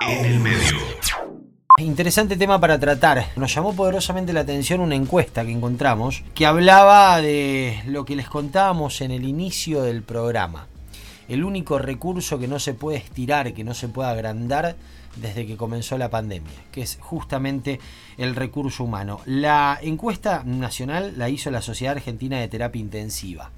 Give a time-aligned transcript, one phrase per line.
[0.00, 0.76] En el medio.
[1.78, 3.26] Interesante tema para tratar.
[3.36, 8.28] Nos llamó poderosamente la atención una encuesta que encontramos que hablaba de lo que les
[8.28, 10.68] contábamos en el inicio del programa.
[11.26, 14.76] El único recurso que no se puede estirar, que no se puede agrandar
[15.16, 17.80] desde que comenzó la pandemia, que es justamente
[18.18, 19.20] el recurso humano.
[19.24, 23.50] La encuesta nacional la hizo la Sociedad Argentina de Terapia Intensiva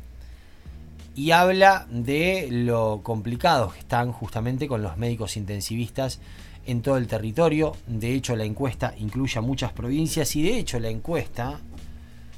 [1.16, 6.20] y habla de lo complicados que están justamente con los médicos intensivistas
[6.66, 7.74] en todo el territorio.
[7.86, 11.58] De hecho, la encuesta incluye a muchas provincias y de hecho la encuesta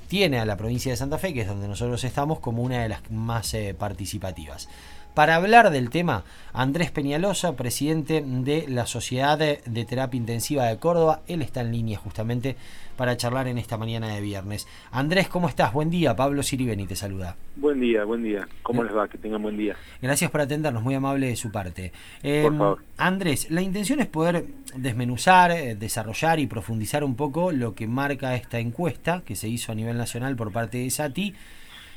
[0.07, 2.89] tiene a la provincia de Santa Fe, que es donde nosotros estamos, como una de
[2.89, 4.69] las más eh, participativas.
[5.19, 6.23] Para hablar del tema,
[6.53, 11.99] Andrés Peñalosa, presidente de la Sociedad de, Terapia Intensiva de Córdoba, él está en línea
[11.99, 12.55] justamente
[12.97, 14.69] para charlar en esta mañana de viernes.
[14.93, 15.73] Andrés, ¿cómo estás?
[15.73, 17.35] Buen día, Pablo Siribeni te saluda.
[17.57, 18.47] Buen día, buen día.
[18.63, 19.09] ¿Cómo les va?
[19.09, 19.75] Que tengan buen día.
[20.01, 21.91] Gracias por atendernos, muy amable de su parte.
[22.23, 22.85] por em, favor.
[22.97, 24.45] Andrés, la intención es poder
[24.77, 29.73] desmenuzar, eh, desarrollar y profundizar un poco lo que marca esta encuesta que se hizo
[29.73, 31.35] a nivel nacional por parte de SATI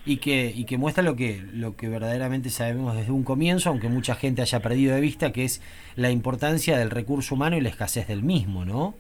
[0.06, 3.88] y que, y que muestra lo que, lo que verdaderamente sabemos desde un comienzo, aunque
[3.88, 5.62] mucha gente haya perdido de vista, que es
[5.96, 8.96] la importancia del recurso humano y la escasez del mismo, ¿no?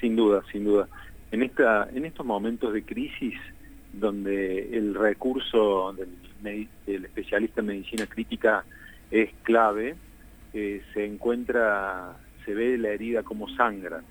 [0.00, 0.88] Sin duda, sin duda.
[1.32, 3.34] En, esta, en estos momentos de crisis,
[3.92, 8.64] donde el recurso del, especialista en medicina crítica
[9.10, 9.96] es clave,
[10.54, 14.02] eh, se encuentra, se ve la herida como sangra.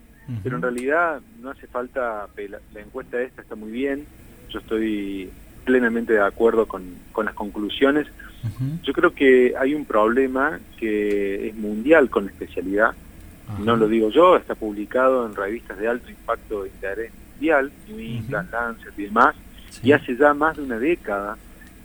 [0.43, 4.05] Pero en realidad no hace falta, la, la encuesta esta está muy bien,
[4.49, 5.31] yo estoy
[5.69, 6.83] plenamente de acuerdo con,
[7.23, 8.07] las conclusiones.
[8.83, 12.93] Yo creo que hay un problema que es mundial con la especialidad.
[13.59, 17.99] No lo digo yo, está publicado en revistas de alto impacto de interés mundial, New
[17.99, 19.35] England, Lancet y demás,
[19.83, 21.37] y hace ya más de una década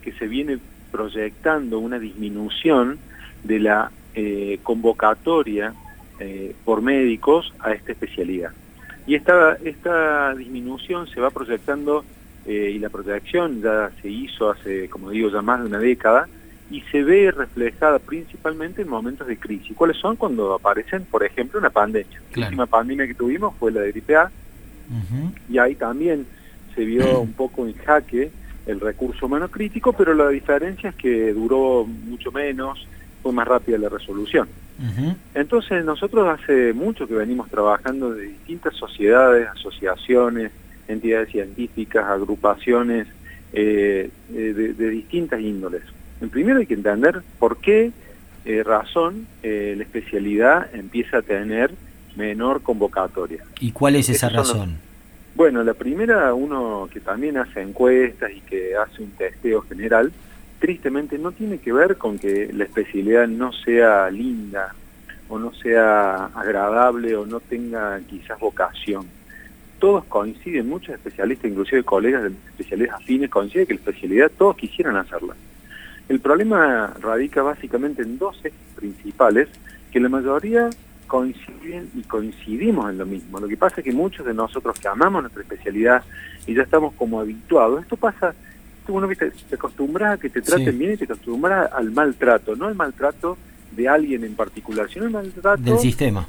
[0.03, 0.59] que se viene
[0.91, 2.99] proyectando una disminución
[3.43, 5.75] de la eh, convocatoria
[6.21, 8.53] eh, por médicos a esta especialidad.
[9.07, 12.05] Y esta, esta disminución se va proyectando
[12.47, 16.29] eh, y la protección ya se hizo hace, como digo, ya más de una década
[16.71, 19.77] y se ve reflejada principalmente en momentos de crisis.
[19.77, 20.17] ¿Cuáles son?
[20.17, 22.21] Cuando aparecen, por ejemplo, una pandemia.
[22.35, 24.31] La última pandemia que tuvimos fue la de gripe A
[25.49, 26.27] y ahí también
[26.75, 28.31] se vio un poco en jaque
[28.67, 32.87] el recurso humano crítico, pero la diferencia es que duró mucho menos,
[33.23, 34.49] fue más rápida la resolución.
[35.35, 40.51] Entonces nosotros hace mucho que venimos trabajando de distintas sociedades, asociaciones,
[40.89, 43.07] entidades científicas, agrupaciones
[43.53, 45.83] eh, de, distintas índoles.
[46.21, 47.93] En primero hay que entender por qué
[48.45, 51.71] eh, razón eh, la especialidad empieza a tener
[52.17, 53.45] menor convocatoria.
[53.61, 54.79] ¿Y cuál es esa razón?
[55.35, 60.13] bueno, la primera, uno que también hace encuestas y que hace un testeo general,
[60.61, 64.75] tristemente no tiene que ver con que la especialidad no sea linda
[65.29, 69.07] o no sea agradable o no tenga quizás vocación
[69.79, 74.97] todos coinciden, muchos especialistas, inclusive colegas de especialidades afines, coinciden que la especialidad todos quisieran
[74.97, 75.35] hacerla.
[76.09, 79.49] El problema radica básicamente en dos ejes principales
[79.91, 80.71] que la mayoría
[81.07, 83.41] coinciden y coincidimos en lo mismo.
[83.41, 86.03] Lo que pasa es que muchos de nosotros que amamos nuestra especialidad
[86.47, 88.35] y ya estamos como habituados, esto pasa,
[88.89, 92.67] uno te, te acostumbras a que te traten bien y te acostumbras al maltrato, no
[92.67, 93.39] al maltrato
[93.71, 96.29] de alguien en particular, sino al maltrato del sistema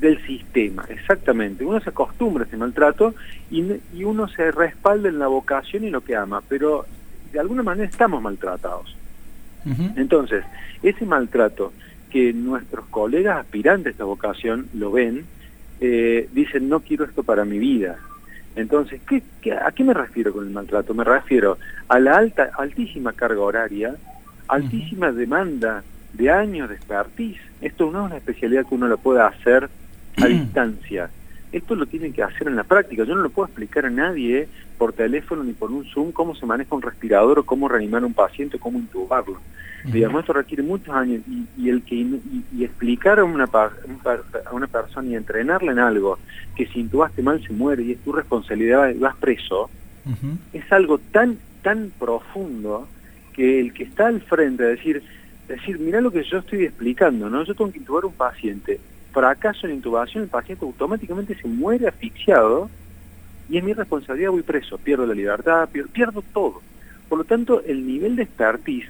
[0.00, 1.64] del sistema, exactamente.
[1.64, 3.14] Uno se acostumbra a ese maltrato
[3.50, 3.62] y,
[3.94, 6.86] y, uno se respalda en la vocación y lo que ama, pero
[7.32, 8.96] de alguna manera estamos maltratados.
[9.96, 10.42] Entonces,
[10.82, 11.74] ese maltrato
[12.10, 15.26] que nuestros colegas aspirantes a esta vocación lo ven,
[15.80, 17.98] eh, dicen, no quiero esto para mi vida.
[18.56, 19.22] Entonces, ¿qué,
[19.52, 20.94] a qué me refiero con el maltrato?
[20.94, 23.94] Me refiero a la alta, altísima carga horaria,
[24.48, 25.84] altísima demanda
[26.14, 27.40] de años de expertise.
[27.60, 29.68] Esto no es una especialidad que uno lo pueda hacer
[30.16, 31.10] a distancia.
[31.52, 33.04] Esto lo tienen que hacer en la práctica.
[33.04, 34.48] Yo no lo puedo explicar a nadie
[34.78, 38.06] por teléfono ni por un Zoom cómo se maneja un respirador o cómo reanimar a
[38.06, 39.38] un paciente o cómo intubarlo.
[39.84, 41.22] Digamos, esto requiere muchos años
[41.56, 46.18] y, el que y, explicar a una, a una persona y entrenarle en algo
[46.54, 49.70] que si intubaste mal se muere y es tu responsabilidad y vas preso,
[50.52, 52.88] es algo tan tan profundo
[53.32, 55.02] que el que está al frente, a decir,
[55.48, 57.44] decir, mira lo que yo estoy explicando, ¿no?
[57.44, 58.80] Yo tengo que intubar un paciente
[59.12, 62.70] fracaso en intubación, el paciente automáticamente se muere asfixiado
[63.48, 66.62] y es mi responsabilidad, voy preso, pierdo la libertad, pierdo, todo.
[67.08, 68.88] Por lo tanto, el nivel de expertise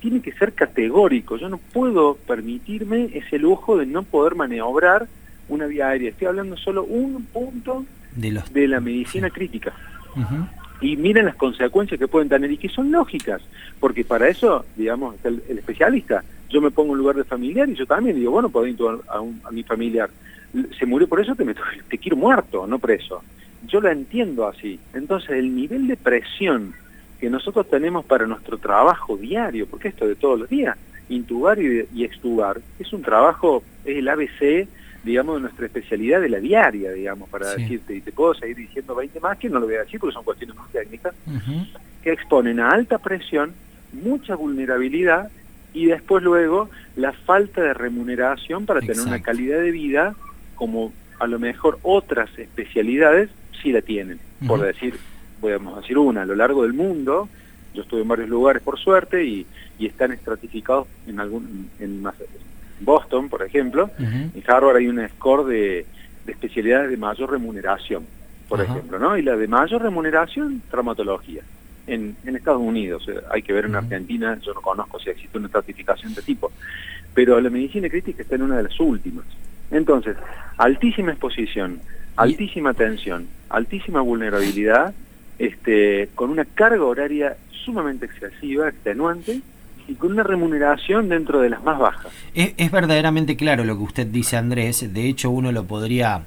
[0.00, 1.38] tiene que ser categórico.
[1.38, 5.08] Yo no puedo permitirme ese lujo de no poder maniobrar
[5.48, 6.10] una vía aérea.
[6.10, 9.72] Estoy hablando solo un punto de, la medicina crítica.
[10.80, 13.40] Y miren las consecuencias que pueden tener y que son lógicas,
[13.80, 17.86] porque para eso, digamos, el especialista yo me pongo en lugar de familiar y yo
[17.86, 18.76] también digo, bueno, puedo ir
[19.08, 20.10] a, a mi familiar.
[20.78, 21.44] Se murió por eso, te,
[21.88, 23.22] te quiero muerto, no preso.
[23.66, 24.78] Yo lo entiendo así.
[24.94, 26.74] Entonces, el nivel de presión
[27.20, 30.76] que nosotros tenemos para nuestro trabajo diario, porque esto de todos los días,
[31.08, 34.68] intubar y, extubar, es un trabajo, es el ABC,
[35.04, 38.94] digamos, de nuestra especialidad de la diaria, digamos, para decirte, y te puedo seguir diciendo
[38.94, 41.14] 20 más, que no lo voy a decir porque son cuestiones más técnicas,
[42.02, 43.52] que exponen a alta presión,
[43.92, 45.30] mucha vulnerabilidad
[45.78, 50.14] y después luego la falta de remuneración para tener una calidad de vida
[50.56, 53.30] como a lo mejor otras especialidades
[53.62, 54.98] sí la tienen, por decir
[55.40, 57.28] podemos decir una, a lo largo del mundo,
[57.74, 59.46] yo estuve en varios lugares por suerte y,
[59.78, 62.02] están estratificados en algún en
[62.80, 65.86] Boston, por ejemplo, en Harvard hay un score de,
[66.26, 68.04] especialidades de mayor remuneración,
[68.48, 69.16] por ejemplo, ¿no?
[69.16, 71.42] Y la de mayor remuneración, traumatología.
[71.88, 75.38] En, en Estados Unidos, eh, hay que ver en Argentina, yo no conozco si existe
[75.38, 76.52] una estratificación de tipo,
[77.14, 79.24] pero la medicina crítica está en una de las últimas.
[79.70, 80.16] Entonces,
[80.56, 81.80] altísima exposición,
[82.16, 84.94] altísima tensión, altísima vulnerabilidad
[85.38, 89.40] este, con una carga horaria sumamente excesiva, extenuante,
[89.88, 92.12] y con una remuneración dentro de las más bajas.
[92.34, 94.92] Es, verdaderamente claro lo que usted dice, Andrés.
[94.92, 96.22] De hecho, uno lo podría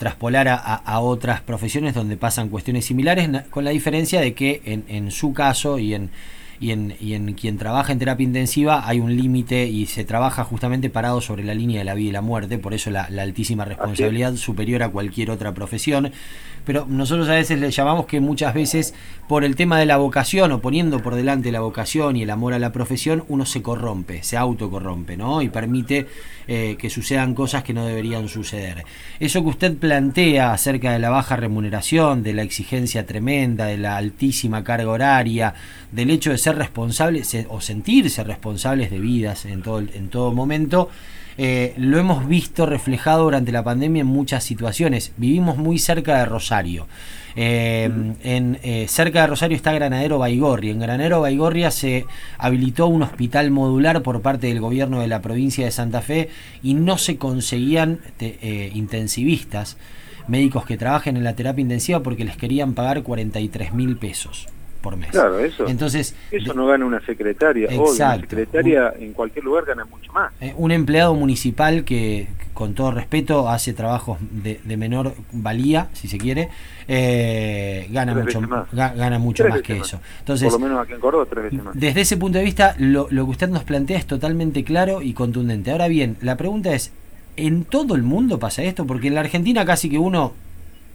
[0.00, 5.10] traspolar a, otras profesiones donde pasan cuestiones similares, con la diferencia de que en, en
[5.10, 6.10] su caso y en
[6.60, 10.44] y en, y en quien trabaja en terapia intensiva hay un límite y se trabaja
[10.44, 13.64] justamente parado sobre la línea de la vida y la muerte, por eso la, altísima
[13.64, 16.12] responsabilidad superior a cualquier otra profesión.
[16.66, 18.94] Pero nosotros a veces le llamamos que muchas veces
[19.26, 22.52] por el tema de la vocación o poniendo por delante la vocación y el amor
[22.52, 25.40] a la profesión, uno se corrompe, se autocorrompe, ¿no?
[25.40, 26.06] Y permite
[26.46, 28.84] eh, que sucedan cosas que no deberían suceder.
[29.20, 33.96] Eso que usted plantea acerca de la baja remuneración, de la exigencia tremenda, de la
[33.96, 35.54] altísima carga horaria,
[35.92, 40.88] del hecho de ser responsables o sentirse responsables de vidas en todo, en todo momento,
[41.42, 45.12] eh, lo hemos visto reflejado durante la pandemia en muchas situaciones.
[45.16, 46.86] Vivimos muy cerca de Rosario.
[47.34, 47.88] Eh,
[48.22, 50.70] en, eh, cerca de Rosario está Granadero Baigorria.
[50.70, 52.04] En Granadero Baigorria se
[52.36, 56.28] habilitó un hospital modular por parte del gobierno de la provincia de Santa Fe
[56.62, 58.00] y no se conseguían
[58.74, 59.78] intensivistas,
[60.28, 64.46] médicos que trabajen en la terapia intensiva porque les querían pagar 43 mil pesos
[64.80, 65.10] por mes.
[65.10, 65.66] Claro, eso.
[65.68, 67.66] Entonces, eso no gana una secretaria.
[67.70, 67.92] Exacto.
[67.92, 70.32] una secretaria en cualquier lugar gana mucho más.
[70.40, 76.18] Eh, un empleado municipal que, con todo respeto, hace trabajos de, menor valía, si se
[76.18, 76.48] quiere,
[76.88, 78.66] eh, gana, mucho, más.
[78.72, 80.00] gana mucho más que eso.
[80.20, 81.78] Entonces, por lo menos aquí en Córdoba, tres veces más.
[81.78, 85.12] Desde ese punto de vista, lo, lo que usted nos plantea es totalmente claro y
[85.12, 85.70] contundente.
[85.70, 86.92] Ahora bien, la pregunta es,
[87.36, 88.86] ¿en todo el mundo pasa esto?
[88.86, 90.32] Porque en la Argentina casi que uno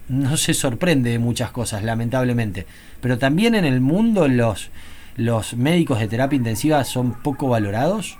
[0.09, 2.65] no se sorprende de muchas cosas, lamentablemente.
[3.01, 4.69] Pero también en el mundo los,
[5.17, 8.17] los médicos de terapia intensiva son poco valorados.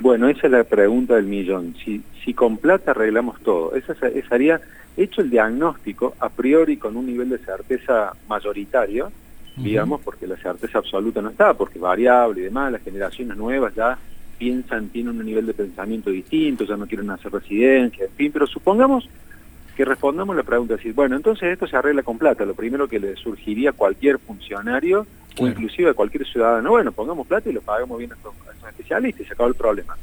[0.00, 1.74] Bueno, esa es la pregunta del millón.
[1.84, 3.94] Si, si con plata arreglamos todo, esa,
[4.28, 4.60] sería
[4.96, 9.10] hecho el diagnóstico a priori con un nivel de certeza mayoritario,
[9.56, 13.72] digamos, porque la certeza absoluta no está, porque es variable y demás, las generaciones nuevas
[13.74, 13.96] ya
[14.36, 18.48] piensan, tienen un nivel de pensamiento distinto, ya no quieren hacer residencia, en fin, pero
[18.48, 19.08] supongamos
[19.74, 23.00] que respondamos la pregunta, decir, bueno, entonces esto se arregla con plata, lo primero que
[23.00, 25.06] le surgiría a cualquier funcionario
[25.38, 28.34] o inclusive a cualquier ciudadano, bueno, pongamos plata y lo pagamos bien a estos,
[28.68, 29.96] especialistas y se acabó el problema.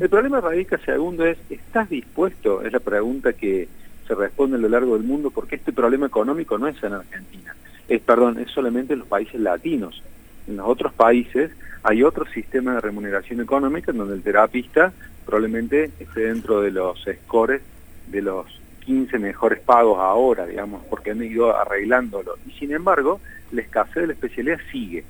[0.00, 2.62] El problema radica, segundo, es, ¿estás dispuesto?
[2.62, 3.68] Es la pregunta que
[4.06, 7.54] se responde a lo largo del mundo, porque este problema económico no es en Argentina,
[7.86, 10.02] es, perdón, es solamente en los países latinos.
[10.46, 11.50] En los otros países
[11.82, 14.92] hay otro sistema de remuneración económica en donde el terapista
[15.26, 17.60] probablemente esté dentro de los scores
[18.06, 18.46] de los
[18.88, 22.38] 15 mejores pagos ahora, digamos, porque han ido arreglándolo.
[22.46, 23.20] Y sin embargo,
[23.52, 25.04] la escasez de la especialidad sigue.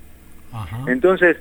[0.89, 1.37] Entonces,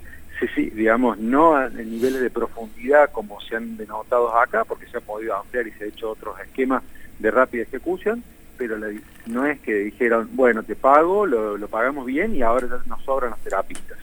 [0.53, 5.01] sí, digamos, no en niveles de profundidad como se han denotado acá, porque se ha
[5.01, 6.83] podido ampliar y se ha hecho otros esquemas
[7.17, 8.23] de rápida ejecución,
[8.55, 8.77] pero
[9.25, 13.31] no es que dijeron, bueno, te pago, lo, lo pagamos bien y ahora nos sobran
[13.31, 13.97] los terapistas.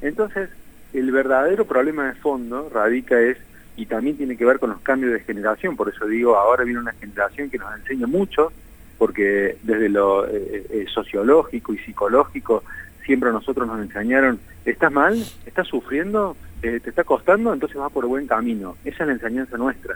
[0.00, 0.48] Entonces,
[0.94, 3.36] el verdadero problema de fondo radica es
[3.78, 6.80] y también tiene que ver con los cambios de generación, por eso digo, ahora viene
[6.80, 8.52] una generación que nos enseña mucho,
[8.98, 12.64] porque desde lo eh, eh, sociológico y psicológico
[13.06, 17.92] siempre a nosotros nos enseñaron, estás mal, estás sufriendo, eh, te está costando, entonces vas
[17.92, 18.76] por buen camino.
[18.84, 19.94] Esa es la enseñanza nuestra.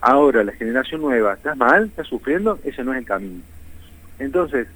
[0.00, 1.84] Ahora, la generación nueva, ¿estás mal?
[1.84, 2.58] ¿Estás sufriendo?
[2.64, 3.42] Ese no es el camino.
[4.18, 4.68] Entonces,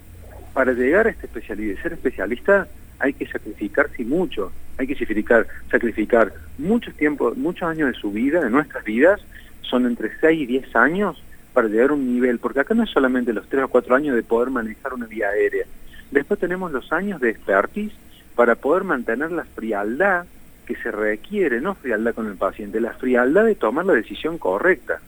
[0.52, 2.68] para llegar a esta especialidad, ser especialista,
[2.98, 8.40] hay que sacrificarse mucho, hay que sacrificar, sacrificar muchos tiempos, muchos años de su vida,
[8.40, 9.20] de nuestras vidas,
[9.62, 12.90] son entre 6 y 10 años para llegar a un nivel, porque acá no es
[12.90, 15.66] solamente los 3 o 4 años de poder manejar una vía aérea,
[16.10, 17.92] después tenemos los años de expertise
[18.34, 20.24] para poder mantener la frialdad
[20.66, 25.00] que se requiere, no frialdad con el paciente, la frialdad de tomar la decisión correcta.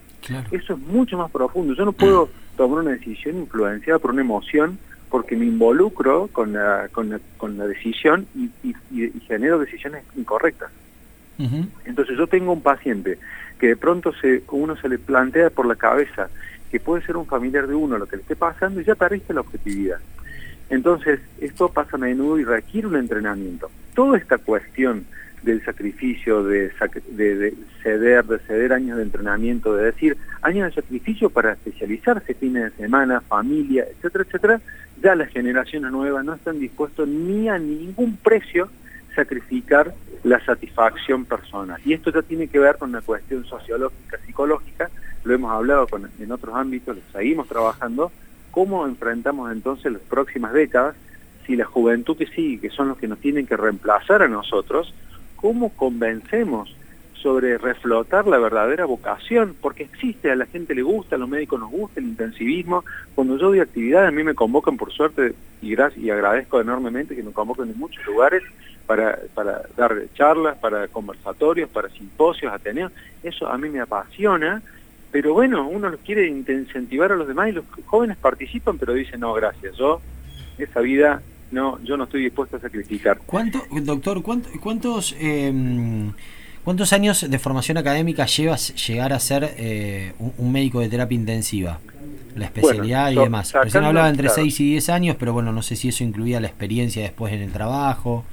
[0.51, 1.75] Eso es mucho más profundo.
[1.75, 4.79] Yo no puedo tomar una decisión influenciada por una emoción
[5.15, 7.09] porque me involucro con la, con
[7.57, 8.51] la, decisión y,
[9.29, 10.73] genero decisiones incorrectas.
[11.85, 13.21] Entonces yo tengo un paciente
[13.61, 16.31] que de pronto se, uno se le plantea por la cabeza
[16.69, 19.33] que puede ser un familiar de uno lo que le esté pasando y ya perdiste
[19.33, 20.01] la objetividad.
[20.69, 23.71] Entonces, esto pasa a menudo y requiere un entrenamiento.
[23.95, 25.05] Toda esta cuestión
[25.45, 26.73] del sacrificio, de,
[27.13, 27.55] de,
[27.85, 32.83] ceder, de ceder años de entrenamiento, de decir años de sacrificio para especializarse, fines de
[32.83, 34.61] semana, familia, etcétera, etcétera,
[35.03, 38.69] ya las generaciones nuevas no están dispuestos ni a ningún precio
[39.15, 41.81] sacrificar la satisfacción personal.
[41.85, 44.91] Y esto ya tiene que ver con una cuestión sociológica, psicológica,
[45.25, 48.11] lo hemos hablado con, en otros ámbitos, lo seguimos trabajando,
[48.51, 50.97] cómo enfrentamos entonces las próximas décadas,
[51.47, 54.95] si la juventud que sigue, que son los que nos tienen que reemplazar a nosotros,
[55.37, 56.75] cómo convencemos
[57.25, 61.59] sobre reflotar la verdadera vocación, porque existe, a la gente le gusta, a los médicos
[61.59, 62.85] nos gusta el intensivismo.
[63.15, 67.17] Cuando yo doy actividades, a mí me convocan por suerte, y, gracias, y agradezco enormemente
[67.17, 68.43] que me convoquen en muchos lugares
[68.87, 72.93] para, para dar charlas, para conversatorios, para simposios, ateneos.
[73.23, 74.63] Eso a mí me apasiona
[75.11, 79.33] pero bueno, uno quiere incentivar a los demás y los jóvenes participan, pero dicen, no,
[79.33, 80.01] gracias, yo
[80.59, 83.21] esa vida no, yo no estoy dispuesto a sacrificar.
[83.25, 86.13] ¿Cuánto, doctor, cuántos, em,
[86.65, 91.79] cuántos años de formación académica llevas llegar a ser eh, un, médico de terapia intensiva?
[92.35, 93.53] La especialidad y demás.
[93.53, 96.49] Recién hablaba entre 6 y 10 años, pero bueno, no sé si eso incluía la
[96.49, 98.25] experiencia después en el trabajo.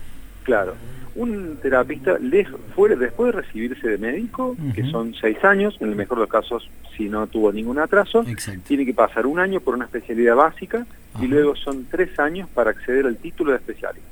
[0.44, 0.74] Claro
[1.16, 6.22] un terapista después de recibirse de médico, que son seis años, en el mejor de
[6.24, 8.26] los casos si no tuvo ningún atraso,
[8.68, 10.86] tiene que pasar un año por una especialidad básica
[11.22, 14.08] y luego son tres años para acceder al título de especialista.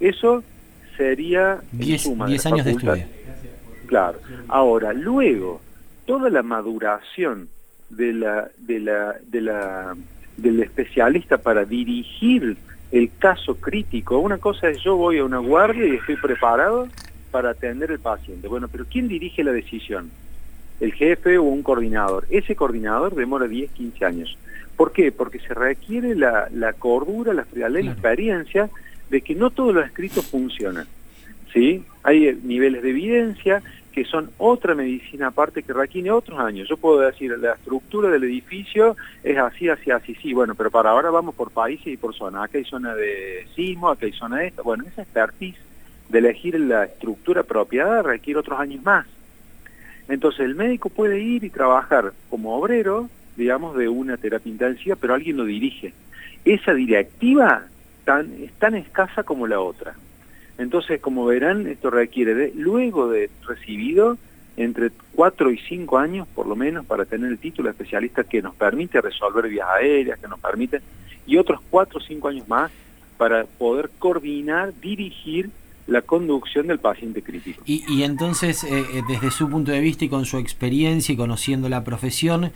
[0.00, 0.42] Eso
[0.96, 2.06] sería diez,
[2.46, 3.04] años de estudio.
[3.86, 4.18] Claro.
[4.48, 5.60] Ahora, luego,
[6.06, 7.48] toda la maduración
[7.90, 9.96] de la, de la, de la,
[10.36, 12.56] del especialista para dirigir
[12.92, 14.18] el caso crítico.
[14.18, 16.88] Una cosa es yo voy a una guardia y estoy preparado
[17.30, 18.48] para atender al paciente.
[18.48, 20.10] Bueno, pero ¿quién dirige la decisión?
[20.80, 22.26] El jefe o un coordinador.
[22.30, 24.38] Ese coordinador demora 10, 15 años.
[24.76, 25.10] ¿Por qué?
[25.10, 28.68] Porque se requiere la, la cordura, la frialdad la experiencia
[29.10, 30.86] de que no todos los escritos funcionan.
[31.52, 31.84] ¿Sí?
[32.02, 33.62] Hay niveles de evidencia,
[33.96, 36.68] que son otra medicina aparte que requiere otros años.
[36.68, 40.90] Yo puedo decir, la estructura del edificio es así, así, así, sí, bueno, pero para
[40.90, 42.42] ahora vamos por países y por zona.
[42.42, 44.60] Acá hay zona de sismo, acá hay zona de esta.
[44.60, 45.56] Bueno, esa expertise
[46.10, 49.06] de elegir la estructura apropiada requiere otros años más.
[50.08, 55.14] Entonces el médico puede ir y trabajar como obrero, digamos, de una terapia intensiva, pero
[55.14, 55.94] alguien lo dirige.
[56.44, 57.66] Esa directiva
[58.04, 59.94] tan, es tan escasa como la otra.
[60.58, 64.16] Entonces, como verán, esto requiere, de, luego de recibido,
[64.56, 68.40] entre cuatro y cinco años por lo menos para tener el título de especialista que
[68.40, 70.80] nos permite resolver vías aéreas, que nos permite,
[71.26, 72.70] y otros cuatro o cinco años más
[73.18, 75.50] para poder coordinar, dirigir
[75.86, 77.62] la conducción del paciente crítico.
[77.64, 81.68] Y, entonces, eh, eh, desde su punto de vista y con su experiencia y conociendo
[81.68, 82.50] la profesión,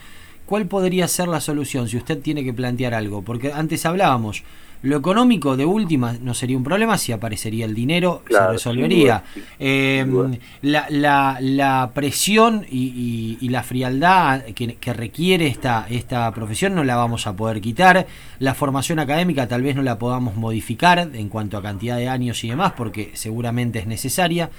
[0.46, 3.22] ¿cuál podría ser la solución si usted tiene que plantear algo?
[3.22, 4.42] Porque antes hablábamos,
[4.82, 9.24] lo económico de última no sería un problema, si aparecería el dinero se resolvería.
[9.58, 16.74] Em, la, la, la, presión y, y, la frialdad que, que, requiere esta, esta profesión
[16.74, 18.06] no la vamos a poder quitar.
[18.38, 22.42] La formación académica tal vez no la podamos modificar en cuanto a cantidad de años
[22.44, 24.50] y demás, porque seguramente es necesaria.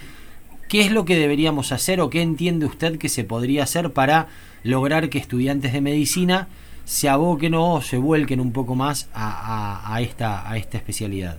[0.68, 4.28] ¿Qué es lo que deberíamos hacer o qué entiende usted que se podría hacer para
[4.64, 6.48] lograr que estudiantes de medicina
[6.86, 11.38] se aboquen o se vuelquen un poco más a, esta, a esta especialidad?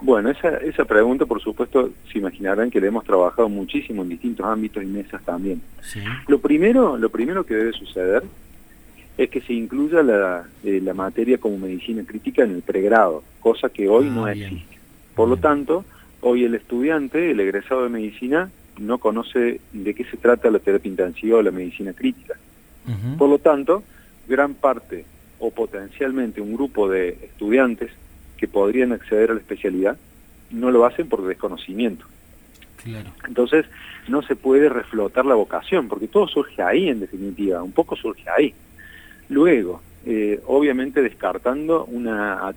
[0.00, 4.44] Bueno, esa, esa pregunta, por supuesto, se imaginarán que le hemos trabajado muchísimo en distintos
[4.44, 5.62] ámbitos y mesas también.
[6.26, 8.24] Lo, primero, lo primero que debe suceder
[9.16, 13.68] es que se incluya la, eh, la materia como medicina crítica en el pregrado, cosa
[13.68, 14.78] que hoy ah, no existe.
[15.14, 15.84] Por lo tanto,
[16.20, 20.88] hoy el estudiante, el egresado de medicina, no conoce de qué se trata la terapia
[20.88, 22.34] intensiva o la medicina crítica.
[23.16, 23.84] Por lo tanto,
[24.26, 25.04] gran parte
[25.38, 27.90] o potencialmente un grupo de estudiantes
[28.36, 29.96] que podrían acceder a la especialidad
[30.50, 32.06] no lo hacen por desconocimiento.
[33.28, 33.66] Entonces
[34.08, 38.28] no se puede reflotar la vocación, porque todo surge ahí en definitiva, un poco surge
[38.28, 38.52] ahí.
[39.28, 42.48] Luego, eh, obviamente descartando una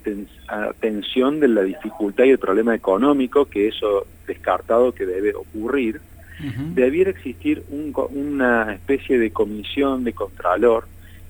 [0.48, 6.01] atención de la dificultad y el problema económico, que eso descartado que debe ocurrir,
[6.74, 10.86] debiera existir una especie de comisión de contralor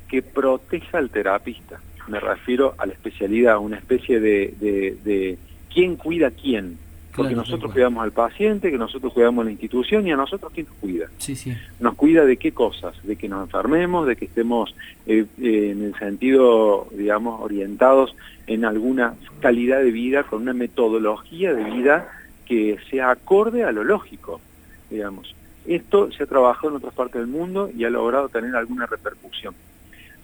[0.08, 1.80] que proteja al terapista.
[2.08, 5.38] Me refiero a la especialidad, una especie de, de,
[5.74, 6.78] quién cuida a quién.
[7.16, 10.76] Porque nosotros cuidamos al paciente, que nosotros cuidamos la institución y a nosotros quién nos
[10.76, 11.08] cuida.
[11.18, 11.56] Sí, sí.
[11.80, 14.76] Nos cuida de qué cosas, de que nos enfermemos, de que estemos
[15.08, 18.14] eh, eh, en el sentido, digamos, orientados
[18.48, 22.10] en alguna calidad de vida, con una metodología de vida
[22.46, 24.42] que sea acorde a lo lógico,
[24.90, 25.34] digamos.
[25.66, 29.56] Esto se ha trabajado en otras partes del mundo y ha logrado tener alguna repercusión.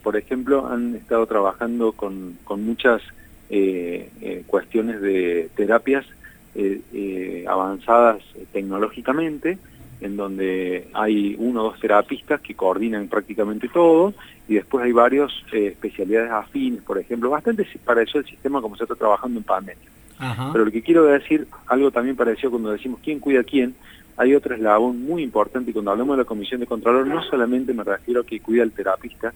[0.03, 3.01] Por ejemplo, han estado trabajando con, con muchas
[3.49, 6.05] eh, eh, cuestiones de terapias
[6.55, 9.57] eh, avanzadas tecnológicamente,
[9.99, 14.13] en donde hay uno o dos terapistas que coordinan prácticamente todo,
[14.47, 18.83] y después hay varios especialidades afines, por ejemplo, bastante para eso el sistema como se
[18.83, 19.89] está trabajando en pandemia.
[20.53, 23.73] Pero lo que quiero decir, algo también parecido cuando decimos quién cuida a quién,
[24.17, 27.73] hay otro eslabón muy importante y cuando hablamos de la comisión de control no solamente
[27.73, 29.33] me refiero a que cuida al terapista,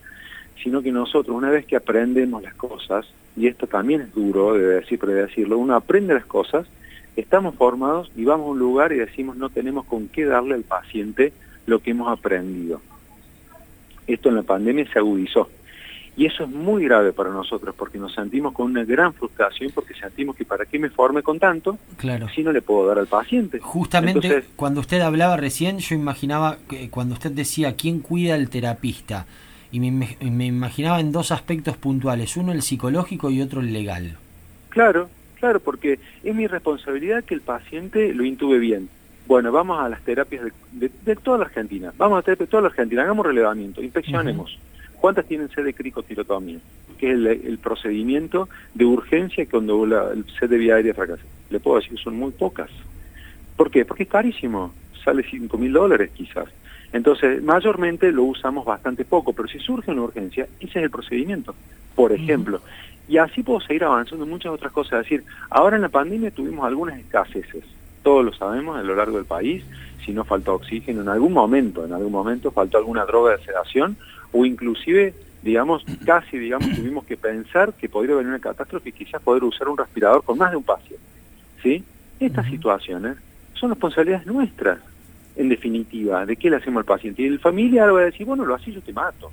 [0.62, 4.66] sino que nosotros una vez que aprendemos las cosas, y esto también es duro de
[4.66, 6.68] decir, pero de decirlo, uno aprende las cosas,
[7.16, 10.64] estamos formados y vamos a un lugar y decimos no tenemos con qué darle al
[10.64, 11.34] paciente
[11.66, 12.82] lo que hemos aprendido.
[14.08, 15.50] Esto en la pandemia se agudizó.
[16.18, 19.94] Y eso es muy grave para nosotros porque nos sentimos con una gran frustración porque
[19.94, 22.30] sentimos que para qué me forme con tanto claro.
[22.34, 23.60] si no le puedo dar al paciente.
[23.60, 29.26] Justamente cuando usted hablaba recién yo imaginaba que cuando usted decía quién cuida al terapista
[29.76, 34.16] y me, me imaginaba en dos aspectos puntuales, uno el psicológico y otro el legal.
[34.70, 38.88] Claro, claro, porque es mi responsabilidad que el paciente lo intube bien.
[39.28, 42.70] Bueno, vamos a las terapias de, toda la Argentina, vamos a terapia de toda la
[42.70, 44.58] Argentina, hagamos relevamiento, inspeccionemos.
[45.02, 46.60] ¿Cuántas tienen sed de cricotirotomía?
[46.98, 51.24] Que es el, procedimiento de urgencia cuando la, el sed de vía aérea fracasa.
[51.50, 52.70] Le puedo decir que son muy pocas.
[53.58, 53.84] ¿Por qué?
[53.84, 56.48] Porque es carísimo, sale 5 mil dólares quizás.
[56.96, 61.54] Entonces, mayormente lo usamos bastante poco, pero si surge una urgencia, ese es el procedimiento,
[61.94, 62.62] por ejemplo.
[63.10, 65.02] Y así puedo seguir avanzando en muchas otras cosas.
[65.02, 67.66] Es decir, ahora en la pandemia tuvimos algunas escaseces,
[68.02, 69.66] todos lo sabemos a lo largo del país,
[70.06, 73.98] si no faltó oxígeno en algún momento, en algún momento faltó alguna droga de sedación,
[74.32, 79.22] o inclusive, digamos, casi, digamos, tuvimos que pensar que podría venir una catástrofe y quizás
[79.22, 81.04] poder usar un respirador con más de un paciente.
[81.62, 81.84] ¿Sí?
[82.22, 83.18] Estas situaciones
[83.56, 84.80] son responsabilidades nuestras,
[85.36, 87.22] en definitiva, de qué le hacemos al paciente.
[87.22, 89.32] Y el familiar va a decir, bueno, lo así yo te mato.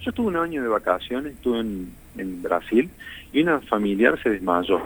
[0.00, 2.90] Yo estuve un año de vacaciones, estuve en, Brasil,
[3.32, 4.80] y una familiar se desmayó.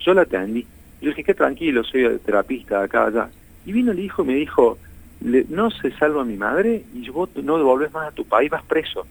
[0.00, 0.66] Yo la atendí.
[1.00, 3.28] Yo dije, qué tranquilo, soy terapista acá, allá.
[3.64, 4.78] Y vino el hijo y me dijo,
[5.48, 9.06] no se salva mi madre y vos no devolves más a tu país, vas preso.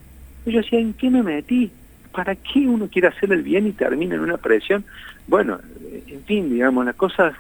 [0.45, 1.71] Y yo decía, ¿en qué me metí?
[2.11, 4.83] ¿Para qué uno quiere hacer el bien y termina en una presión?
[5.27, 5.59] Bueno,
[6.07, 7.33] en fin, digamos, las cosas,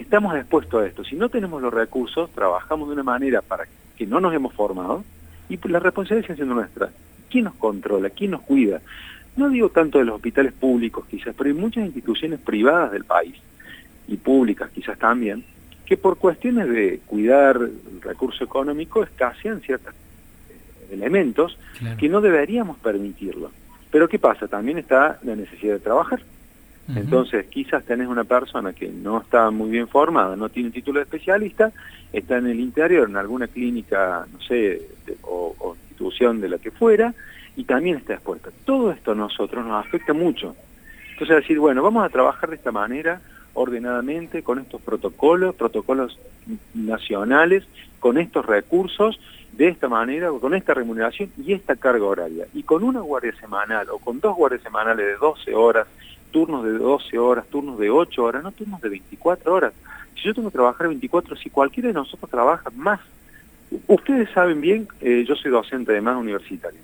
[0.00, 1.04] estamos expuestos a esto.
[1.04, 3.64] Si no tenemos los recursos, trabajamos de una manera para
[3.96, 5.04] que no nos hemos formado
[5.48, 6.90] y la responsabilidad sigue siendo nuestra.
[7.30, 8.10] ¿Quién nos controla?
[8.10, 8.80] ¿Quién nos cuida?
[9.36, 13.34] No digo tanto de los hospitales públicos quizás, pero hay muchas instituciones privadas del país
[14.08, 15.44] y públicas quizás también,
[15.86, 19.94] que por cuestiones de cuidar el recurso económico escasean ciertos
[20.90, 21.58] elementos
[21.98, 23.50] que no deberíamos permitirlo.
[23.90, 24.48] Pero ¿qué pasa?
[24.48, 26.22] También está la necesidad de trabajar.
[26.88, 31.04] Entonces, quizás tenés una persona que no está muy bien formada, no tiene título de
[31.04, 31.72] especialista,
[32.12, 34.82] está en el interior, en alguna clínica, no sé,
[35.22, 37.14] o, o, institución de la que fuera,
[37.56, 38.50] y también está expuesta.
[38.64, 40.56] Todo esto a nosotros nos afecta mucho.
[41.12, 43.20] Entonces, decir, bueno, vamos a trabajar de esta manera,
[43.54, 46.18] ordenadamente con estos protocolos, protocolos
[46.74, 47.64] nacionales,
[48.00, 49.20] con estos recursos,
[49.52, 52.46] de esta manera, con esta remuneración y esta carga horaria.
[52.54, 55.86] Y con una guardia semanal o con dos guardias semanales de 12 horas,
[56.32, 59.72] turnos de 12 horas, turnos de 8 horas, no turnos de 24 horas.
[60.16, 63.00] Si yo tengo que trabajar 24, si cualquiera de nosotros trabaja más,
[63.86, 66.80] ustedes saben bien, eh, yo soy docente además universitario.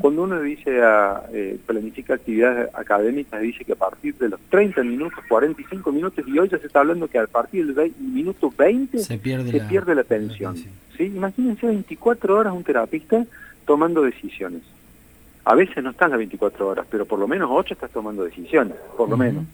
[0.00, 4.82] Cuando uno dice a, eh, planifica actividades académicas, dice que a partir de los 30
[4.82, 8.98] minutos, 45 minutos, y hoy ya se está hablando que a partir del minuto 20
[8.98, 10.56] se pierde, la, pierde la atención.
[10.56, 11.04] ¿sí?
[11.04, 13.24] Imagínense 24 horas un terapista
[13.64, 14.62] tomando decisiones.
[15.44, 18.76] A veces no están las 24 horas, pero por lo menos 8 estás tomando decisiones,
[18.96, 19.44] por lo menos.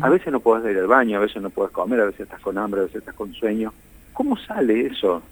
[0.00, 2.40] A veces no puedes ir al baño, a veces no puedes comer, a veces estás
[2.40, 3.72] con hambre, a veces estás con sueño.
[4.12, 5.22] ¿Cómo sale eso?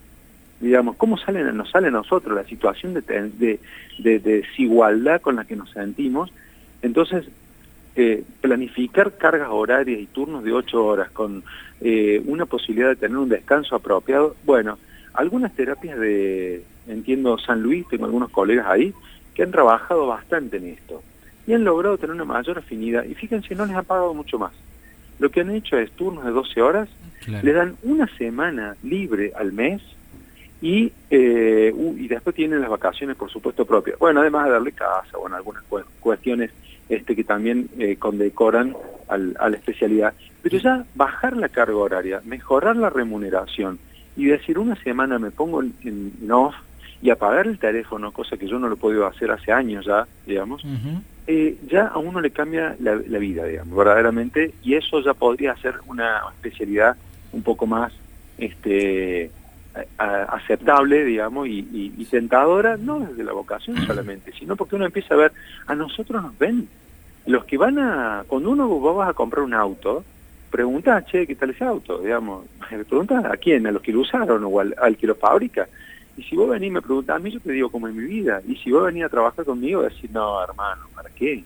[0.61, 3.59] digamos, cómo sale, nos sale a nosotros la situación de,
[3.97, 6.31] de, desigualdad con la que nos sentimos.
[6.83, 7.25] Entonces,
[7.95, 11.43] eh, planificar cargas horarias y turnos de ocho horas con
[11.81, 14.77] eh, una posibilidad de tener un descanso apropiado, bueno,
[15.13, 18.93] algunas terapias de, entiendo, San Luis, tengo algunos colegas ahí,
[19.35, 21.01] que han trabajado bastante en esto
[21.47, 24.53] y han logrado tener una mayor afinidad y fíjense, no les ha pagado mucho más.
[25.19, 26.89] Lo que han hecho es turnos de 12 horas,
[27.27, 29.81] le dan una semana libre al mes
[30.61, 33.99] y, eh, y después tienen las vacaciones, por supuesto, propias.
[33.99, 35.63] Bueno, además de darle casa, bueno, algunas
[35.99, 36.51] cuestiones
[36.89, 38.75] este, que también eh, condecoran
[39.07, 40.13] al, a la especialidad.
[40.41, 43.79] Pero ya bajar la carga horaria, mejorar la remuneración
[44.15, 46.55] y decir una semana me pongo en, off
[47.01, 50.07] y apagar el teléfono, cosa que yo no lo he podido hacer hace años ya,
[50.25, 50.63] digamos,
[51.27, 55.75] eh, ya a uno le cambia la, vida, digamos, verdaderamente, y eso ya podría ser
[55.87, 56.95] una especialidad
[57.31, 57.93] un poco más
[58.37, 59.31] este
[59.97, 61.65] aceptable, digamos, y,
[61.97, 65.31] y, tentadora, no desde la vocación solamente, sino porque uno empieza a ver,
[65.65, 66.67] a nosotros nos ven,
[67.25, 70.03] los que van a, cuando uno vos vas a comprar un auto,
[70.49, 71.99] pregunta, che, ¿qué tal ese auto?
[71.99, 72.45] Digamos,
[72.89, 75.67] pregunta a quién, a los que lo usaron o al, al que lo fabrica.
[76.17, 78.03] Y si vos venís y me preguntás a mí, yo te digo cómo es mi
[78.03, 78.41] vida.
[78.47, 81.43] Y si vos venís a trabajar conmigo, decir, no, hermano, ¿para qué?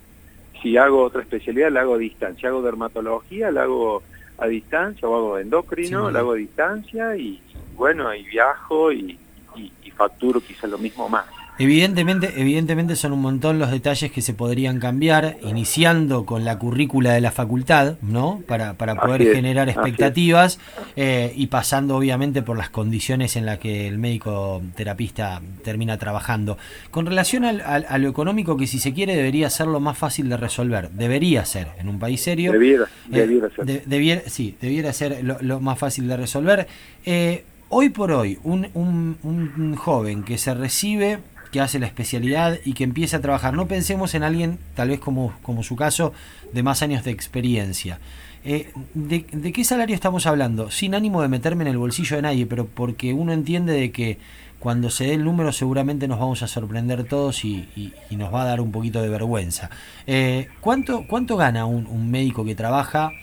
[0.61, 2.49] Si hago otra especialidad, la hago a distancia.
[2.49, 4.03] Hago dermatología, la hago
[4.37, 7.41] a distancia, o hago endocrino, la hago a distancia y,
[7.75, 9.17] bueno, y viajo y,
[9.55, 11.25] y facturo quizás lo mismo más.
[11.57, 17.13] Evidentemente, evidentemente son un montón los detalles que se podrían cambiar, iniciando con la currícula
[17.13, 18.41] de la facultad, ¿no?
[18.45, 20.59] Para, para poder generar expectativas
[20.97, 26.57] eh, y pasando obviamente por las condiciones en las que el médico terapista termina trabajando.
[26.91, 30.27] Con relación al, a lo económico, que si se quiere debería ser lo más fácil
[30.27, 32.51] de resolver, debería ser en un país serio.
[32.51, 34.29] Debiera, eh, ser.
[34.29, 36.67] sí, debiera ser lo, más fácil de resolver.
[37.05, 41.19] Eh, hoy por hoy, un, un, un joven que se recibe
[41.55, 43.53] que hace la especialidad y que empieza a trabajar.
[43.53, 46.11] No pensemos en alguien, tal vez como, como su caso,
[46.51, 47.99] de más años de experiencia.
[48.43, 50.69] Eh, de, qué salario estamos hablando?
[50.69, 54.17] Sin ánimo de meterme en el bolsillo de nadie, pero porque uno entiende de que
[54.59, 58.45] cuando se dé el número seguramente nos vamos a sorprender todos y, nos va a
[58.47, 59.69] dar un poquito de vergüenza.
[60.07, 63.13] Eh, ¿cuánto, ¿Cuánto gana un, un médico que trabaja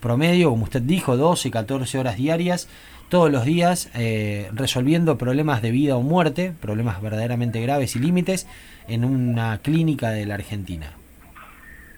[0.00, 2.66] promedio, como usted dijo, 12, 14 horas diarias?
[3.10, 8.46] Todos los días eh, resolviendo problemas de vida o muerte, problemas verdaderamente graves y límites,
[8.88, 10.92] en una clínica de la Argentina.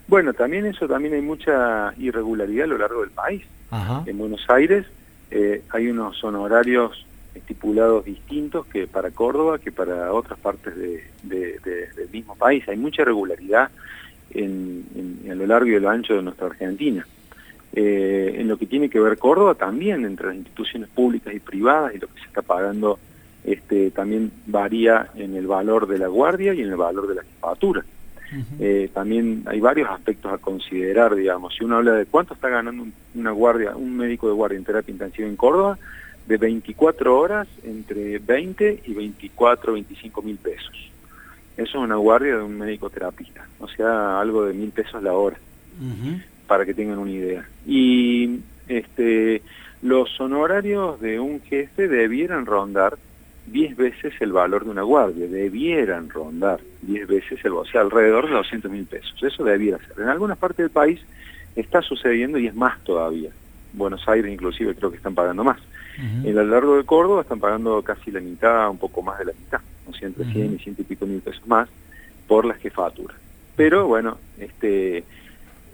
[0.07, 3.43] Bueno, también eso, también hay mucha irregularidad a lo largo del país.
[4.05, 4.85] En Buenos Aires
[5.31, 12.35] eh, hay unos honorarios estipulados distintos que para Córdoba que para otras partes del mismo
[12.35, 12.67] país.
[12.67, 13.69] Hay mucha irregularidad
[14.31, 14.85] en,
[15.31, 17.07] a lo largo y a lo ancho de nuestra Argentina.
[17.75, 21.95] Eh, en lo que tiene que ver Córdoba también, entre las instituciones públicas y privadas,
[21.95, 22.99] y lo que se está pagando
[23.43, 27.23] este, también varía en el valor de la guardia y en el valor de la
[27.23, 27.83] jefatura.
[28.59, 31.53] Eh, también hay varios aspectos a considerar, digamos.
[31.55, 34.91] Si uno habla de cuánto está ganando una guardia, un médico de guardia en terapia
[34.91, 35.77] intensiva en Córdoba,
[36.27, 40.91] de 24 horas, entre 20 y 24, 25 mil pesos.
[41.57, 45.13] Eso es una guardia de un médico terapista, o sea, algo de mil pesos la
[45.13, 45.37] hora
[46.53, 47.49] para que tengan una idea.
[47.65, 49.41] Y este,
[49.81, 52.95] los honorarios de un jefe debieran rondar
[53.47, 58.27] 10 veces el valor de una guardia, debieran rondar 10 veces el, o sea, alrededor
[58.27, 59.15] de 200 mil pesos.
[59.23, 60.03] Eso debiera ser.
[60.03, 61.01] En algunas partes del país
[61.55, 63.31] está sucediendo y es más todavía.
[63.73, 65.57] Buenos Aires inclusive creo que están pagando más.
[65.97, 69.33] En el largo de Córdoba están pagando casi la mitad, un poco más de la
[69.33, 71.67] mitad, o sea, entre 100 y 100 y pico mil pesos más
[72.27, 73.15] por la jefatura.
[73.55, 75.03] Pero bueno, este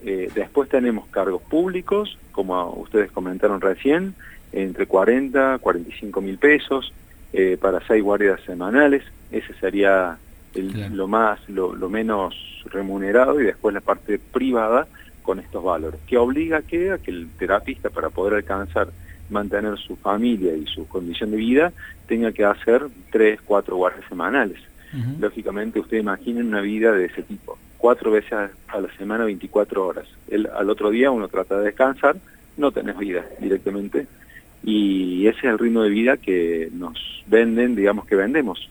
[0.03, 4.15] eh, después tenemos cargos públicos, como ustedes comentaron recién,
[4.51, 6.93] entre 40 y 45 mil pesos
[7.33, 9.03] eh, para seis guardias semanales.
[9.31, 10.17] Ese sería
[10.55, 12.35] lo más, lo, menos
[12.65, 14.87] remunerado y después la parte privada
[15.21, 18.89] con estos valores, que obliga a que, que el terapista para poder alcanzar
[19.29, 21.73] mantener su familia y su condición de vida
[22.07, 24.57] tenga que hacer tres, cuatro guardias semanales.
[25.19, 30.05] Lógicamente, ustedes imaginen una vida de ese tipo cuatro veces a la semana, 24 horas.
[30.29, 32.17] El, al otro día uno trata de descansar,
[32.57, 34.05] no tenés vida directamente.
[34.63, 38.69] Y ese es el ritmo de vida que nos venden, digamos que vendemos,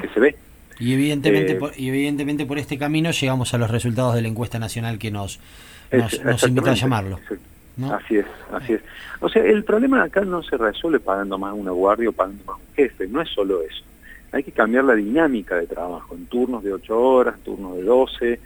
[0.00, 0.36] que se ve.
[0.78, 4.28] Y evidentemente, eh, por, y evidentemente por este camino llegamos a los resultados de la
[4.28, 5.40] encuesta nacional que nos,
[5.90, 7.18] nos, invita a llamarlo.
[7.90, 8.82] Así es, así es.
[9.20, 12.56] O sea, el problema acá no se resuelve pagando más una guardia o pagando más
[12.56, 13.84] un jefe, no es solo eso
[14.32, 18.40] hay que cambiar la dinámica de trabajo, en turnos de 8 horas, turnos de 12,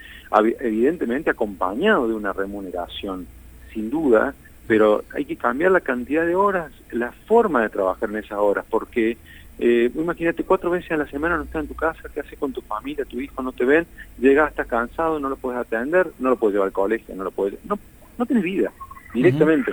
[0.61, 3.27] evidentemente acompañado de una remuneración,
[3.73, 4.35] sin duda,
[4.67, 8.65] pero hay que cambiar la cantidad de horas, la forma de trabajar en esas horas,
[8.69, 9.19] porque
[9.59, 12.53] eh, imagínate, cuatro veces a la semana no estás en tu casa, ¿qué haces con
[12.53, 13.05] tu familia?
[13.05, 13.87] Tu hijo no te ven,
[14.19, 17.31] llegas, estás cansado, no lo puedes atender, no lo puedes llevar al colegio, no lo
[17.31, 17.65] puedes...
[17.65, 17.79] No,
[18.19, 18.73] no tienes vida,
[19.13, 19.73] directamente.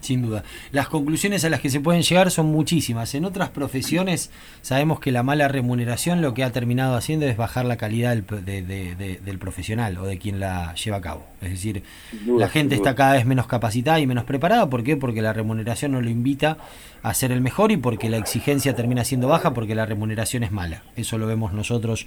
[0.00, 0.44] Sin duda.
[0.70, 3.14] Las conclusiones a las que se pueden llegar son muchísimas.
[3.14, 4.30] En otras profesiones
[4.60, 9.38] sabemos que la mala remuneración lo que ha terminado haciendo es bajar la calidad del,
[9.38, 11.26] profesional o de quien la lleva a cabo.
[11.40, 11.82] Es decir,
[12.26, 14.68] la gente está cada vez menos capacitada y menos preparada.
[14.68, 14.96] ¿Por qué?
[14.96, 16.58] Porque la remuneración no lo invita
[17.02, 20.52] a ser el mejor y porque la exigencia termina siendo baja porque la remuneración es
[20.52, 20.82] mala.
[20.96, 22.06] Eso lo vemos nosotros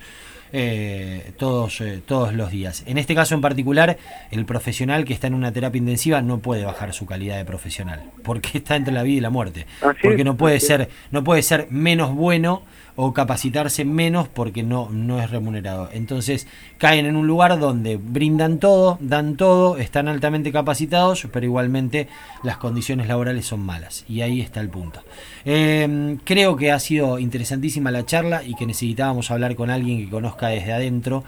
[0.52, 2.84] eh, todos, eh, todos los días.
[2.86, 3.98] En este caso en particular,
[4.32, 8.04] el profesional que está en una terapia intensiva no puede bajar su calidad de profesional,
[8.24, 9.66] porque está entre la vida y la muerte.
[10.02, 12.64] porque no puede ser, no puede ser menos bueno
[12.96, 15.90] o capacitarse menos porque no, no es remunerado.
[15.92, 22.08] Entonces caen en un lugar donde brindan todo, dan todo, están altamente capacitados, pero igualmente
[22.44, 24.06] las condiciones laborales son malas.
[24.08, 25.02] Y ahí está el punto.
[25.44, 30.10] Em, creo que ha sido interesantísima la charla y que necesitábamos hablar con alguien que
[30.10, 31.24] conozca desde adentro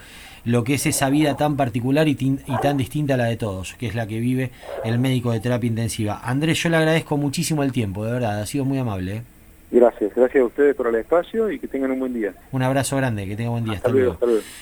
[0.45, 3.75] lo que es esa vida tan particular y, y, tan distinta a la de todos,
[3.75, 4.51] que es la que vive
[4.85, 6.21] el médico de terapia intensiva.
[6.23, 9.17] Andrés, yo le agradezco muchísimo el tiempo, de verdad, ha sido muy amable.
[9.17, 9.21] ¿eh?
[9.69, 12.33] Gracias, gracias a ustedes por el espacio y que tengan un buen día.
[12.53, 13.73] Un abrazo grande, que tengan buen día.
[13.73, 14.17] Hasta, luego,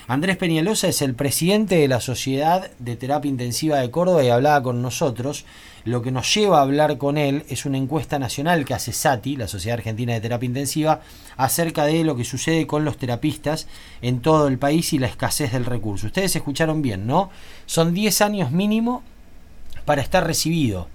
[0.08, 4.64] Andrés Peñalosa es el presidente de la Sociedad de Terapia Intensiva de Córdoba y hablaba
[4.64, 5.46] con nosotros.
[5.86, 9.38] Lo que nos lleva a hablar con él es una encuesta nacional que hace SATI,
[9.38, 11.02] la Sociedad Argentina de Terapia Intensiva,
[11.38, 13.68] acerca de lo que sucede con los terapistas
[14.02, 16.08] en todo el país y la escasez del recurso.
[16.08, 17.30] Ustedes escucharon bien, ¿no?
[17.66, 19.04] Son 10 años mínimo
[19.86, 20.88] para estar recibido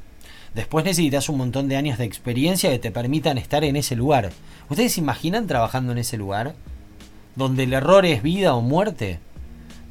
[0.55, 4.31] Después necesitas un montón de años de experiencia que te permitan estar en ese lugar.
[4.69, 6.55] ¿Ustedes se imaginan trabajando en ese lugar?
[7.37, 9.21] Donde el error es vida o muerte.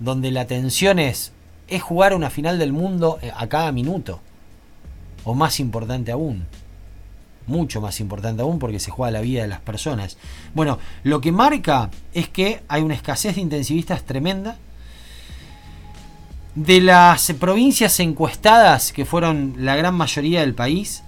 [0.01, 1.31] Donde la tensión es,
[1.69, 4.19] es jugar una final del mundo eh, a cada minuto.
[5.29, 6.47] O más importante aún.
[7.45, 10.17] Mucho más importante aún porque se juega la vida de las personas.
[10.55, 14.57] Bueno, lo que marca es que hay una escasez de intensivistas tremenda
[16.55, 21.03] de las provincias encuestadas, que fueron la gran mayoría del país,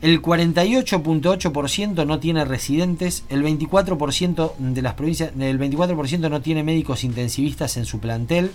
[0.00, 7.04] el 48.8% no tiene residentes, el 24% de las provincias, el 24% no tiene médicos
[7.04, 8.52] intensivistas en su plantel.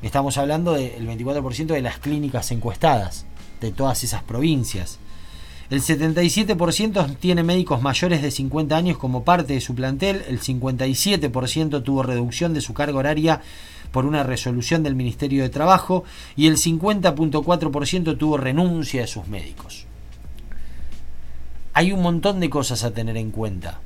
[0.00, 3.26] Estamos hablando del 24% de las clínicas encuestadas
[3.60, 4.98] de todas esas provincias.
[5.70, 11.82] El 77% tiene médicos mayores de 50 años como parte de su plantel, el 57%
[11.82, 13.40] tuvo reducción de su carga horaria
[13.90, 16.04] por una resolución del Ministerio de Trabajo
[16.36, 19.86] y el 50.4% tuvo renuncia de sus médicos.
[21.72, 23.80] Hay un montón de cosas a tener en cuenta,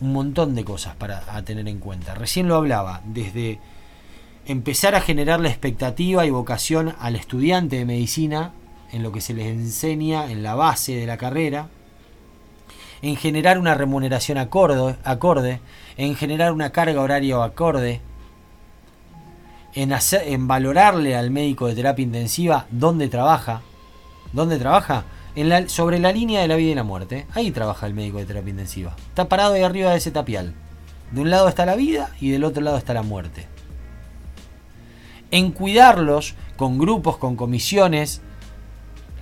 [0.00, 2.14] un montón de cosas para tener en cuenta.
[2.14, 3.58] Recién lo hablaba, desde
[4.46, 8.52] empezar a generar la expectativa y vocación al estudiante de medicina
[8.92, 11.68] en lo que se les enseña en la base de la carrera,
[13.02, 15.60] en generar una remuneración acorde, acorde
[15.96, 18.00] en generar una carga horaria acorde,
[19.74, 23.62] en, hacer, en valorarle al médico de terapia intensiva dónde trabaja.
[24.32, 25.04] ¿Dónde trabaja?
[25.66, 27.26] Sobre la línea de la vida y la muerte.
[27.34, 28.94] Ahí trabaja el médico de terapia intensiva.
[29.08, 30.54] Está parado ahí arriba de ese tapial.
[31.10, 33.46] De un lado está la vida y del otro lado está la muerte.
[35.30, 38.22] En cuidarlos con grupos, con comisiones,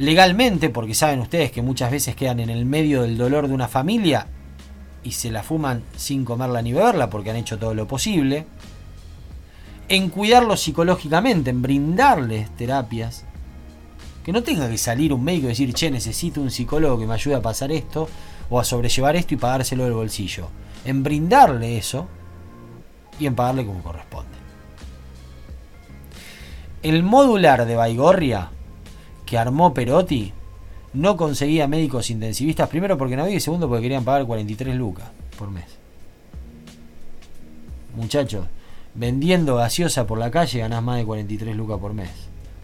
[0.03, 3.69] legalmente, porque saben ustedes que muchas veces quedan en el medio del dolor de una
[3.69, 4.27] familia
[5.05, 8.47] y se la fuman sin comerla ni beberla porque han hecho todo lo posible
[9.88, 13.25] en cuidarlos psicológicamente, en brindarles terapias.
[14.25, 17.15] Que no tenga que salir un médico y decir, che, necesito un psicólogo que me
[17.15, 18.09] ayude a pasar esto
[18.51, 20.49] o a sobrellevar esto y pagárselo del bolsillo.
[20.85, 22.09] En brindarle eso
[23.21, 24.33] y en pagarle como corresponde.
[26.83, 28.51] El modular de Baigorria
[29.33, 30.31] que armó Perotti
[30.92, 35.09] no conseguía médicos intensivistas, primero porque no había y segundo porque querían pagar 43 lucas
[35.38, 35.64] por mes.
[37.97, 38.45] Muchachos,
[38.95, 42.11] vendiendo gaseosa por la calle ganás más de 43 lucas por mes.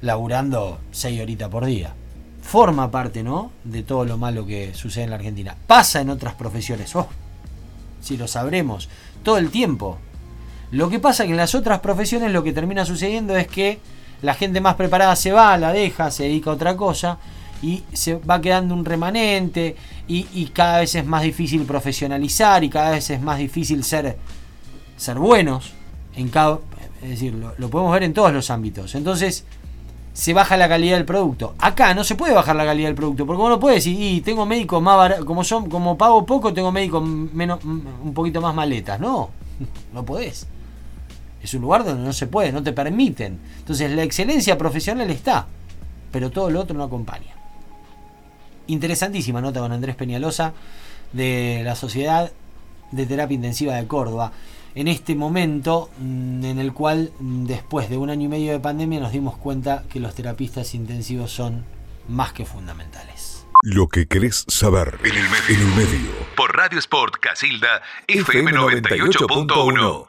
[0.02, 1.94] Laburando 6 horitas por día.
[2.42, 3.50] Forma parte, ¿no?
[3.64, 5.56] De todo lo malo que sucede en la Argentina.
[5.66, 6.94] Pasa en otras profesiones.
[6.94, 7.08] Oh,
[8.02, 8.90] si lo sabremos.
[9.22, 9.96] Todo el tiempo.
[10.70, 13.80] Lo que pasa que en las otras profesiones lo que termina sucediendo es que
[14.22, 17.18] la gente más preparada se va, la deja, se dedica a otra cosa
[17.62, 19.76] y se va quedando un remanente
[20.06, 24.16] y, cada vez es más difícil profesionalizar y cada vez es más difícil ser,
[24.96, 25.72] ser buenos
[26.16, 26.60] en cada,
[27.02, 28.94] es decir, lo, podemos ver en todos los ámbitos.
[28.94, 29.44] Entonces,
[30.14, 31.54] se baja la calidad del producto.
[31.58, 34.46] Acá no se puede bajar la calidad del producto, porque uno puede decir, y tengo
[34.46, 38.98] médicos más baratos, como son, como pago poco, tengo médicos menos, un poquito más maletas.
[38.98, 39.28] No,
[39.92, 40.46] no podés.
[41.42, 43.38] Es un lugar donde no se puede, no te permiten.
[43.58, 45.46] Entonces la excelencia profesional está,
[46.10, 47.34] pero todo lo otro no acompaña.
[48.66, 50.52] Interesantísima nota con Andrés Peñalosa
[51.12, 52.30] de la Sociedad
[52.90, 54.32] de Terapia Intensiva de Córdoba
[54.74, 58.60] en este momento mm, en el cual mm, después de un año y medio de
[58.60, 61.64] pandemia nos dimos cuenta que los terapistas intensivos son
[62.08, 63.44] más que fundamentales.
[63.62, 66.12] Lo que querés saber en el medio.
[66.36, 70.08] Por Radio Sport Casilda, FM 98.1.